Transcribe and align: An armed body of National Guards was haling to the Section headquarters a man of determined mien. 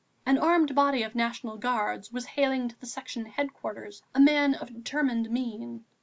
An 0.25 0.39
armed 0.39 0.73
body 0.73 1.03
of 1.03 1.13
National 1.13 1.57
Guards 1.57 2.11
was 2.11 2.25
haling 2.33 2.69
to 2.69 2.79
the 2.79 2.87
Section 2.87 3.25
headquarters 3.27 4.01
a 4.15 4.19
man 4.19 4.55
of 4.55 4.73
determined 4.73 5.29
mien. 5.29 5.85